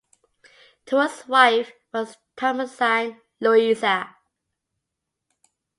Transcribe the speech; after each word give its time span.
Tuer's 0.87 1.27
wife 1.27 1.73
was 1.93 2.17
Thomasine 2.35 3.21
Louisa. 3.39 4.15